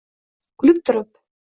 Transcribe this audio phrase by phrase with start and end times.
[0.63, 1.23] Kulib turib